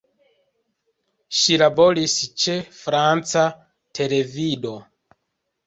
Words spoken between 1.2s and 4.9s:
Ŝi laboris ĉe franca televido.